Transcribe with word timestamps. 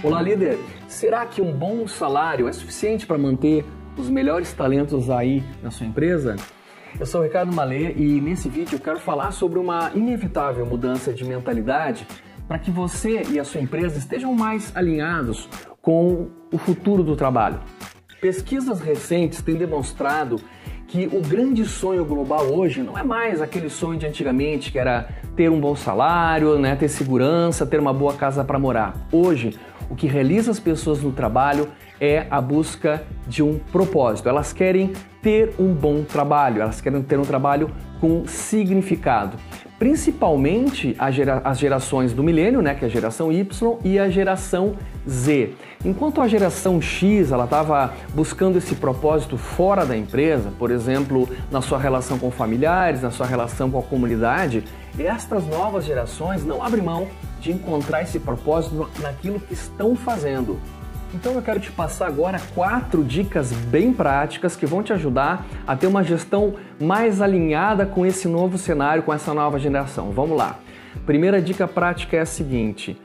Olá, 0.00 0.22
líder! 0.22 0.56
Será 0.86 1.26
que 1.26 1.42
um 1.42 1.52
bom 1.52 1.88
salário 1.88 2.46
é 2.46 2.52
suficiente 2.52 3.04
para 3.04 3.18
manter 3.18 3.64
os 3.96 4.08
melhores 4.08 4.52
talentos 4.52 5.10
aí 5.10 5.42
na 5.60 5.72
sua 5.72 5.88
empresa? 5.88 6.36
Eu 7.00 7.04
sou 7.04 7.20
o 7.20 7.24
Ricardo 7.24 7.52
Malê 7.52 7.94
e 7.94 8.20
nesse 8.20 8.48
vídeo 8.48 8.76
eu 8.76 8.80
quero 8.80 9.00
falar 9.00 9.32
sobre 9.32 9.58
uma 9.58 9.90
inevitável 9.96 10.64
mudança 10.64 11.12
de 11.12 11.24
mentalidade 11.24 12.06
para 12.46 12.60
que 12.60 12.70
você 12.70 13.24
e 13.28 13.40
a 13.40 13.44
sua 13.44 13.60
empresa 13.60 13.98
estejam 13.98 14.32
mais 14.32 14.70
alinhados 14.76 15.48
com 15.82 16.28
o 16.52 16.58
futuro 16.58 17.02
do 17.02 17.16
trabalho. 17.16 17.58
Pesquisas 18.20 18.80
recentes 18.80 19.42
têm 19.42 19.56
demonstrado 19.56 20.36
que 20.86 21.08
o 21.12 21.20
grande 21.20 21.64
sonho 21.64 22.04
global 22.04 22.46
hoje 22.46 22.84
não 22.84 22.96
é 22.96 23.02
mais 23.02 23.42
aquele 23.42 23.68
sonho 23.68 23.98
de 23.98 24.06
antigamente, 24.06 24.70
que 24.70 24.78
era 24.78 25.08
ter 25.34 25.50
um 25.50 25.60
bom 25.60 25.74
salário, 25.74 26.56
né, 26.56 26.76
ter 26.76 26.88
segurança, 26.88 27.66
ter 27.66 27.80
uma 27.80 27.92
boa 27.92 28.14
casa 28.14 28.42
para 28.42 28.58
morar. 28.58 28.94
Hoje, 29.12 29.58
o 29.90 29.96
que 29.96 30.06
realiza 30.06 30.50
as 30.50 30.60
pessoas 30.60 31.02
no 31.02 31.12
trabalho 31.12 31.68
é 32.00 32.26
a 32.30 32.40
busca 32.40 33.02
de 33.26 33.42
um 33.42 33.58
propósito. 33.72 34.28
Elas 34.28 34.52
querem 34.52 34.92
ter 35.22 35.54
um 35.58 35.72
bom 35.72 36.04
trabalho, 36.04 36.62
elas 36.62 36.80
querem 36.80 37.02
ter 37.02 37.18
um 37.18 37.24
trabalho 37.24 37.70
com 38.00 38.26
significado. 38.26 39.36
Principalmente 39.78 40.96
as 40.98 41.56
gerações 41.58 42.12
do 42.12 42.22
milênio, 42.22 42.60
né, 42.60 42.74
que 42.74 42.84
é 42.84 42.88
a 42.88 42.90
geração 42.90 43.30
Y, 43.30 43.78
e 43.84 43.96
a 43.96 44.10
geração 44.10 44.74
Z. 45.08 45.54
Enquanto 45.84 46.20
a 46.20 46.26
geração 46.26 46.82
X 46.82 47.30
ela 47.30 47.44
estava 47.44 47.94
buscando 48.12 48.58
esse 48.58 48.74
propósito 48.74 49.38
fora 49.38 49.86
da 49.86 49.96
empresa, 49.96 50.52
por 50.58 50.72
exemplo, 50.72 51.28
na 51.48 51.62
sua 51.62 51.78
relação 51.78 52.18
com 52.18 52.28
familiares, 52.28 53.02
na 53.02 53.12
sua 53.12 53.26
relação 53.26 53.70
com 53.70 53.78
a 53.78 53.82
comunidade, 53.82 54.64
estas 54.98 55.46
novas 55.46 55.84
gerações 55.84 56.44
não 56.44 56.60
abrem 56.60 56.82
mão 56.82 57.06
de 57.40 57.52
encontrar 57.52 58.02
esse 58.02 58.18
propósito 58.18 58.90
naquilo 59.00 59.38
que 59.38 59.54
estão 59.54 59.94
fazendo. 59.94 60.58
Então 61.14 61.34
eu 61.34 61.42
quero 61.42 61.58
te 61.58 61.72
passar 61.72 62.06
agora 62.06 62.38
quatro 62.54 63.02
dicas 63.02 63.50
bem 63.52 63.92
práticas 63.92 64.54
que 64.54 64.66
vão 64.66 64.82
te 64.82 64.92
ajudar 64.92 65.46
a 65.66 65.74
ter 65.74 65.86
uma 65.86 66.04
gestão 66.04 66.54
mais 66.78 67.22
alinhada 67.22 67.86
com 67.86 68.04
esse 68.04 68.28
novo 68.28 68.58
cenário, 68.58 69.02
com 69.02 69.12
essa 69.12 69.32
nova 69.32 69.58
geração. 69.58 70.10
Vamos 70.10 70.36
lá. 70.36 70.58
Primeira 71.06 71.40
dica 71.40 71.66
prática 71.66 72.16
é 72.16 72.20
a 72.20 72.26
seguinte: 72.26 73.00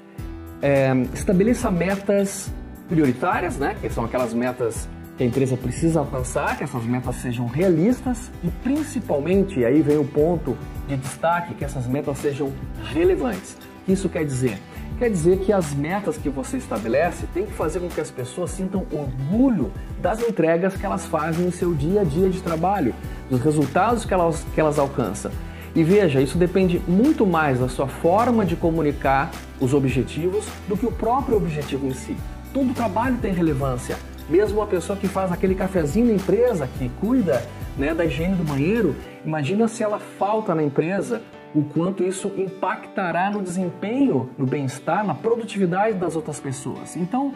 é, 0.61 0.91
estabeleça 1.13 1.71
metas 1.71 2.51
prioritárias, 2.89 3.57
né? 3.57 3.75
Que 3.79 3.89
são 3.89 4.03
aquelas 4.03 4.33
metas 4.33 4.87
que 5.17 5.23
a 5.23 5.27
empresa 5.27 5.55
precisa 5.55 5.99
alcançar, 5.99 6.57
que 6.57 6.63
essas 6.63 6.83
metas 6.83 7.15
sejam 7.17 7.45
realistas 7.45 8.31
e 8.43 8.49
principalmente, 8.63 9.63
aí 9.63 9.81
vem 9.81 9.97
o 9.97 10.05
ponto 10.05 10.57
de 10.87 10.97
destaque, 10.97 11.53
que 11.53 11.63
essas 11.63 11.87
metas 11.87 12.17
sejam 12.17 12.51
relevantes. 12.91 13.53
O 13.53 13.85
que 13.85 13.93
isso 13.93 14.09
quer 14.09 14.25
dizer? 14.25 14.59
Quer 14.99 15.09
dizer 15.09 15.39
que 15.39 15.51
as 15.51 15.73
metas 15.73 16.17
que 16.17 16.29
você 16.29 16.57
estabelece 16.57 17.25
tem 17.33 17.45
que 17.45 17.53
fazer 17.53 17.79
com 17.79 17.89
que 17.89 17.99
as 17.99 18.11
pessoas 18.11 18.51
sintam 18.51 18.85
orgulho 18.91 19.71
das 19.99 20.21
entregas 20.21 20.75
que 20.75 20.85
elas 20.85 21.05
fazem 21.05 21.45
no 21.45 21.51
seu 21.51 21.73
dia 21.73 22.01
a 22.01 22.03
dia 22.03 22.29
de 22.29 22.41
trabalho, 22.41 22.93
dos 23.29 23.41
resultados 23.41 24.05
que 24.05 24.13
elas, 24.13 24.45
que 24.53 24.61
elas 24.61 24.77
alcançam. 24.77 25.31
E 25.75 25.83
veja, 25.83 26.21
isso 26.21 26.37
depende 26.37 26.79
muito 26.87 27.25
mais 27.25 27.59
da 27.59 27.67
sua 27.67 27.87
forma 27.87 28.45
de 28.45 28.55
comunicar 28.55 29.31
os 29.59 29.73
objetivos 29.73 30.45
do 30.67 30.77
que 30.77 30.85
o 30.85 30.91
próprio 30.91 31.37
objetivo 31.37 31.87
em 31.87 31.93
si. 31.93 32.15
Todo 32.53 32.75
trabalho 32.75 33.17
tem 33.19 33.33
relevância. 33.33 33.97
Mesmo 34.29 34.59
uma 34.59 34.67
pessoa 34.67 34.97
que 34.97 35.07
faz 35.07 35.31
aquele 35.31 35.55
cafezinho 35.55 36.05
na 36.05 36.13
empresa, 36.13 36.69
que 36.77 36.89
cuida 37.01 37.43
né, 37.75 37.93
da 37.95 38.05
higiene 38.05 38.35
do 38.35 38.43
banheiro, 38.43 38.95
imagina 39.25 39.67
se 39.67 39.81
ela 39.81 39.99
falta 39.99 40.53
na 40.53 40.61
empresa, 40.61 41.23
o 41.53 41.63
quanto 41.63 42.03
isso 42.03 42.31
impactará 42.35 43.29
no 43.29 43.41
desempenho, 43.41 44.29
no 44.37 44.45
bem-estar, 44.45 45.05
na 45.05 45.13
produtividade 45.13 45.97
das 45.97 46.15
outras 46.15 46.39
pessoas. 46.39 46.95
Então, 46.95 47.33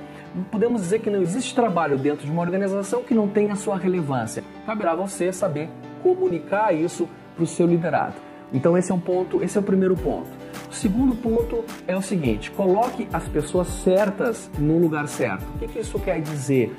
podemos 0.52 0.82
dizer 0.82 1.00
que 1.00 1.10
não 1.10 1.22
existe 1.22 1.54
trabalho 1.54 1.98
dentro 1.98 2.26
de 2.26 2.32
uma 2.32 2.42
organização 2.42 3.04
que 3.04 3.14
não 3.14 3.28
tenha 3.28 3.56
sua 3.56 3.78
relevância. 3.78 4.44
Caberá 4.66 4.95
você 4.95 5.32
saber 5.32 5.70
comunicar 6.02 6.73
isso 6.73 7.08
para 7.36 7.44
o 7.44 7.48
seu 7.48 7.67
liderado. 7.67 8.16
Então 8.54 8.78
esse 8.78 8.92
é 8.92 8.95
um 8.95 9.00
ponto, 9.00 9.44
esse 9.44 9.58
é 9.58 9.61
o 9.61 9.64
primeiro 9.64 9.95
ponto. 9.95 10.30
O 10.70 10.73
segundo 10.73 11.16
ponto 11.16 11.64
é 11.86 11.95
o 11.95 12.02
seguinte: 12.02 12.49
coloque 12.52 13.08
as 13.11 13.28
pessoas 13.28 13.67
certas 13.67 14.49
no 14.58 14.78
lugar 14.78 15.08
certo. 15.08 15.44
O 15.55 15.60
que, 15.60 15.67
que 15.67 15.80
isso 15.80 15.99
quer 15.99 16.22
dizer? 16.22 16.76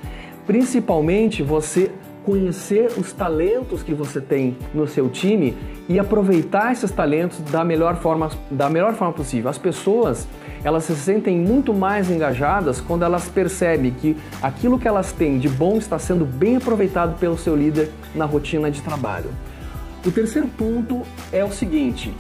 Principalmente 0.47 1.43
você 1.43 1.93
conhecer 2.29 2.91
os 2.99 3.11
talentos 3.11 3.83
que 3.83 3.95
você 3.95 4.21
tem 4.21 4.55
no 4.75 4.87
seu 4.87 5.09
time 5.09 5.57
e 5.89 5.99
aproveitar 5.99 6.73
esses 6.73 6.91
talentos 6.91 7.39
da 7.51 7.65
melhor 7.65 7.97
forma, 7.97 8.29
da 8.51 8.69
melhor 8.69 8.93
forma 8.93 9.15
possível. 9.15 9.49
As 9.49 9.57
pessoas, 9.57 10.29
elas 10.63 10.85
se 10.85 10.95
sentem 10.95 11.39
muito 11.39 11.73
mais 11.73 12.11
engajadas 12.11 12.83
quando 12.83 13.03
elas 13.03 13.31
percebem 13.31 13.93
que 13.93 14.15
aquilo 14.43 14.79
que 14.79 14.87
elas 14.87 15.11
têm 15.11 15.39
de 15.39 15.49
bom 15.49 15.79
está 15.79 15.99
sendo 15.99 16.27
bem 16.27 16.57
aproveitado 16.57 17.19
pelo 17.19 17.39
seu 17.39 17.57
líder 17.57 17.91
na 18.15 18.27
rotina 18.27 18.71
de 18.71 18.83
trabalho. 18.83 19.31
O 20.05 20.11
terceiro 20.11 20.49
ponto 20.49 21.01
é 21.33 21.43
o 21.43 21.51
seguinte: 21.51 22.13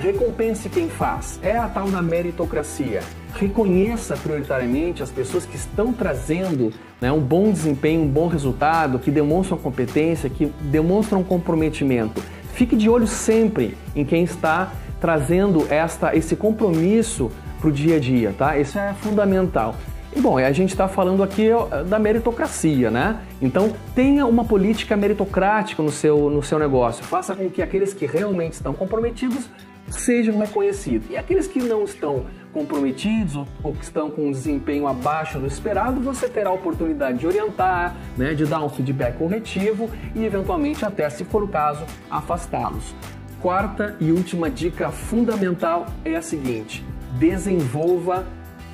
recompense 0.00 0.68
quem 0.68 0.88
faz. 0.88 1.38
É 1.44 1.56
a 1.56 1.68
tal 1.68 1.88
da 1.88 2.02
meritocracia. 2.02 3.02
Reconheça 3.38 4.16
prioritariamente 4.16 5.02
as 5.02 5.10
pessoas 5.10 5.44
que 5.44 5.56
estão 5.56 5.92
trazendo 5.92 6.72
né, 7.00 7.10
um 7.10 7.20
bom 7.20 7.50
desempenho, 7.50 8.02
um 8.02 8.08
bom 8.08 8.28
resultado, 8.28 8.98
que 8.98 9.10
demonstram 9.10 9.58
competência, 9.58 10.30
que 10.30 10.46
demonstram 10.60 11.22
comprometimento. 11.24 12.22
Fique 12.52 12.76
de 12.76 12.88
olho 12.88 13.06
sempre 13.06 13.76
em 13.96 14.04
quem 14.04 14.22
está 14.22 14.72
trazendo 15.00 15.66
esta, 15.68 16.16
esse 16.16 16.36
compromisso 16.36 17.30
para 17.60 17.68
o 17.68 17.72
dia 17.72 17.96
a 17.96 18.00
dia, 18.00 18.34
tá? 18.38 18.56
Isso 18.56 18.78
é 18.78 18.94
fundamental. 18.94 19.74
E 20.16 20.20
bom, 20.20 20.38
a 20.38 20.52
gente 20.52 20.70
está 20.70 20.86
falando 20.86 21.22
aqui 21.22 21.48
da 21.88 21.98
meritocracia, 21.98 22.88
né? 22.88 23.18
Então 23.42 23.72
tenha 23.96 24.24
uma 24.26 24.44
política 24.44 24.96
meritocrática 24.96 25.82
no 25.82 25.90
seu, 25.90 26.30
no 26.30 26.40
seu 26.40 26.56
negócio. 26.56 27.02
Faça 27.04 27.34
com 27.34 27.50
que 27.50 27.60
aqueles 27.60 27.92
que 27.92 28.06
realmente 28.06 28.52
estão 28.52 28.72
comprometidos 28.72 29.48
sejam 29.96 30.38
reconhecidos. 30.38 31.08
E 31.10 31.16
aqueles 31.16 31.46
que 31.46 31.60
não 31.60 31.84
estão 31.84 32.26
comprometidos 32.52 33.46
ou 33.62 33.72
que 33.72 33.84
estão 33.84 34.10
com 34.10 34.28
um 34.28 34.30
desempenho 34.30 34.86
abaixo 34.86 35.38
do 35.38 35.46
esperado, 35.46 36.00
você 36.00 36.28
terá 36.28 36.50
a 36.50 36.52
oportunidade 36.52 37.18
de 37.18 37.26
orientar, 37.26 37.96
né, 38.16 38.32
de 38.32 38.46
dar 38.46 38.64
um 38.64 38.68
feedback 38.68 39.18
corretivo 39.18 39.90
e 40.14 40.24
eventualmente 40.24 40.84
até, 40.84 41.10
se 41.10 41.24
for 41.24 41.42
o 41.42 41.48
caso, 41.48 41.84
afastá-los. 42.10 42.94
Quarta 43.40 43.96
e 44.00 44.10
última 44.10 44.48
dica 44.48 44.90
fundamental 44.90 45.86
é 46.04 46.14
a 46.14 46.22
seguinte: 46.22 46.84
desenvolva 47.18 48.24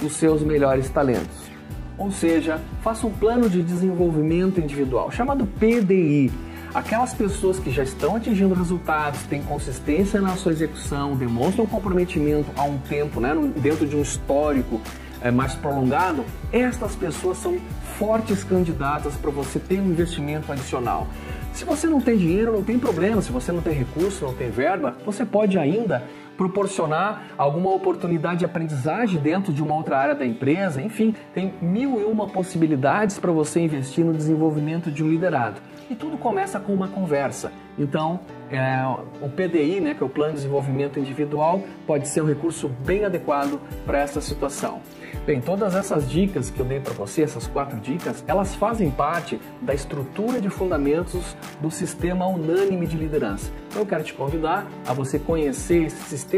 os 0.02 0.12
seus 0.12 0.42
melhores 0.42 0.88
talentos. 0.88 1.50
Ou 1.98 2.10
seja, 2.10 2.60
faça 2.82 3.06
um 3.06 3.10
plano 3.10 3.48
de 3.50 3.62
desenvolvimento 3.62 4.60
individual, 4.60 5.10
chamado 5.10 5.46
PDI. 5.46 6.30
Aquelas 6.72 7.12
pessoas 7.12 7.58
que 7.58 7.70
já 7.70 7.82
estão 7.82 8.14
atingindo 8.14 8.54
resultados, 8.54 9.20
têm 9.24 9.42
consistência 9.42 10.20
na 10.20 10.36
sua 10.36 10.52
execução, 10.52 11.16
demonstram 11.16 11.66
comprometimento 11.66 12.48
há 12.56 12.62
um 12.62 12.78
tempo, 12.78 13.20
né, 13.20 13.34
dentro 13.56 13.86
de 13.86 13.96
um 13.96 14.02
histórico 14.02 14.80
é, 15.20 15.32
mais 15.32 15.52
prolongado, 15.54 16.24
estas 16.52 16.94
pessoas 16.94 17.38
são 17.38 17.58
fortes 17.98 18.44
candidatas 18.44 19.14
para 19.14 19.30
você 19.30 19.58
ter 19.58 19.80
um 19.80 19.86
investimento 19.86 20.50
adicional. 20.52 21.08
Se 21.52 21.64
você 21.64 21.88
não 21.88 22.00
tem 22.00 22.16
dinheiro, 22.16 22.52
não 22.52 22.62
tem 22.62 22.78
problema. 22.78 23.20
Se 23.20 23.32
você 23.32 23.50
não 23.50 23.60
tem 23.60 23.74
recurso, 23.74 24.24
não 24.24 24.34
tem 24.34 24.50
verba, 24.50 24.96
você 25.04 25.24
pode 25.24 25.58
ainda 25.58 26.02
proporcionar 26.40 27.34
alguma 27.36 27.68
oportunidade 27.74 28.38
de 28.38 28.44
aprendizagem 28.46 29.20
dentro 29.20 29.52
de 29.52 29.62
uma 29.62 29.74
outra 29.74 29.98
área 29.98 30.14
da 30.14 30.24
empresa. 30.24 30.80
Enfim, 30.80 31.14
tem 31.34 31.52
mil 31.60 32.00
e 32.00 32.04
uma 32.04 32.26
possibilidades 32.26 33.18
para 33.18 33.30
você 33.30 33.60
investir 33.60 34.06
no 34.06 34.14
desenvolvimento 34.14 34.90
de 34.90 35.04
um 35.04 35.08
liderado. 35.10 35.60
E 35.90 35.94
tudo 35.94 36.16
começa 36.16 36.58
com 36.58 36.72
uma 36.72 36.88
conversa. 36.88 37.52
Então, 37.78 38.20
é, 38.50 38.82
o 39.20 39.28
PDI, 39.28 39.80
né, 39.80 39.94
que 39.94 40.02
é 40.02 40.06
o 40.06 40.08
Plano 40.08 40.32
de 40.32 40.38
Desenvolvimento 40.38 40.98
Individual, 40.98 41.62
pode 41.86 42.08
ser 42.08 42.22
um 42.22 42.26
recurso 42.26 42.68
bem 42.86 43.04
adequado 43.04 43.60
para 43.84 43.98
essa 43.98 44.20
situação. 44.20 44.80
Bem, 45.26 45.40
todas 45.40 45.74
essas 45.74 46.08
dicas 46.08 46.50
que 46.50 46.60
eu 46.60 46.64
dei 46.64 46.80
para 46.80 46.94
você, 46.94 47.22
essas 47.22 47.46
quatro 47.46 47.78
dicas, 47.78 48.24
elas 48.26 48.54
fazem 48.54 48.90
parte 48.90 49.40
da 49.60 49.74
estrutura 49.74 50.40
de 50.40 50.48
fundamentos 50.48 51.36
do 51.60 51.70
sistema 51.70 52.26
unânime 52.26 52.86
de 52.86 52.96
liderança. 52.96 53.50
Então, 53.68 53.82
eu 53.82 53.86
quero 53.86 54.02
te 54.02 54.14
convidar 54.14 54.66
a 54.86 54.92
você 54.92 55.18
conhecer 55.18 55.84
esse 55.84 56.02
sistema 56.04 56.29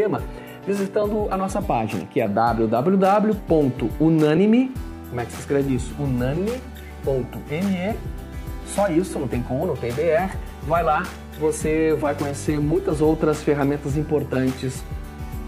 visitando 0.67 1.29
a 1.31 1.37
nossa 1.37 1.61
página, 1.61 2.05
que 2.07 2.21
é 2.21 2.29
www.unanime, 2.29 3.43
como 5.09 5.21
é 5.21 5.25
que 5.25 5.33
se 5.33 5.41
escreve 5.41 5.75
isso? 5.75 5.95
unanime.me 5.99 7.97
só 8.75 8.89
isso, 8.89 9.19
não 9.19 9.29
tem 9.29 9.43
com, 9.43 9.67
não 9.67 9.77
tem 9.77 9.93
BR. 9.93 10.35
Vai 10.63 10.83
lá, 10.83 11.03
você 11.39 11.95
vai 12.01 12.15
conhecer 12.15 12.59
muitas 12.59 13.01
outras 13.01 13.43
ferramentas 13.43 13.97
importantes 13.97 14.83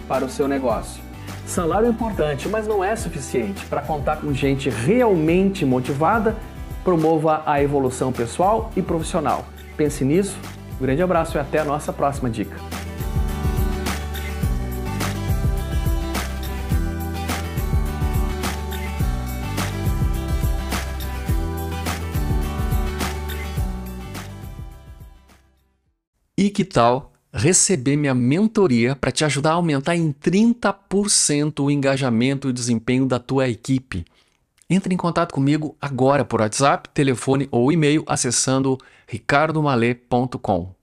para 0.06 0.25
o 0.25 0.29
seu 0.29 0.46
negócio. 0.46 1.02
Salário 1.46 1.87
é 1.87 1.91
importante, 1.91 2.49
mas 2.49 2.67
não 2.67 2.82
é 2.85 2.94
suficiente. 2.96 3.64
Para 3.67 3.81
contar 3.81 4.17
com 4.17 4.32
gente 4.32 4.69
realmente 4.69 5.64
motivada, 5.64 6.37
promova 6.82 7.43
a 7.46 7.62
evolução 7.62 8.12
pessoal 8.12 8.70
e 8.76 8.82
profissional. 8.82 9.46
Pense 9.76 10.05
nisso. 10.05 10.37
Um 10.79 10.82
grande 10.82 11.02
abraço 11.02 11.37
e 11.38 11.41
até 11.41 11.61
a 11.61 11.64
nossa 11.64 11.93
próxima 11.93 12.29
dica. 12.29 12.56
E 26.37 26.51
que 26.51 26.65
tal 26.65 27.13
receber 27.33 27.97
minha 27.97 28.15
mentoria 28.15 28.97
para 28.97 29.13
te 29.13 29.25
ajudar 29.25 29.51
a 29.51 29.55
aumentar 29.55 29.95
em 29.95 30.13
30% 30.13 31.61
o 31.61 31.71
engajamento 31.71 32.49
e 32.49 32.53
desempenho 32.53 33.07
da 33.07 33.21
tua 33.21 33.49
equipe? 33.49 34.05
Entre 34.69 34.93
em 34.93 34.97
contato 34.97 35.33
comigo 35.33 35.77
agora 35.81 36.25
por 36.25 36.41
WhatsApp, 36.41 36.89
telefone 36.89 37.47
ou 37.53 37.71
e-mail 37.71 38.03
acessando 38.09 38.77
ricardomale.com. 39.07 40.74